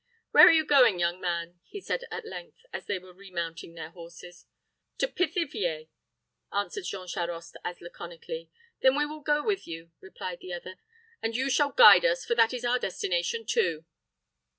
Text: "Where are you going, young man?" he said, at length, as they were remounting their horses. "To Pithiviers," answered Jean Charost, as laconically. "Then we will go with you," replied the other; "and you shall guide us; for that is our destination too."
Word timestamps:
"Where 0.31 0.47
are 0.47 0.51
you 0.51 0.65
going, 0.65 0.97
young 0.97 1.21
man?" 1.21 1.59
he 1.63 1.79
said, 1.79 2.05
at 2.09 2.25
length, 2.25 2.65
as 2.73 2.87
they 2.87 2.97
were 2.97 3.13
remounting 3.13 3.75
their 3.75 3.91
horses. 3.91 4.47
"To 4.97 5.07
Pithiviers," 5.07 5.89
answered 6.51 6.85
Jean 6.85 7.05
Charost, 7.07 7.55
as 7.63 7.81
laconically. 7.81 8.49
"Then 8.81 8.97
we 8.97 9.05
will 9.05 9.21
go 9.21 9.43
with 9.43 9.67
you," 9.67 9.91
replied 9.99 10.39
the 10.39 10.53
other; 10.53 10.77
"and 11.21 11.35
you 11.35 11.51
shall 11.51 11.69
guide 11.69 12.03
us; 12.03 12.25
for 12.25 12.33
that 12.33 12.51
is 12.51 12.65
our 12.65 12.79
destination 12.79 13.45
too." 13.45 13.85